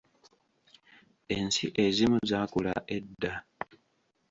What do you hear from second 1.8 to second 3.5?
ezimu zaakula edda!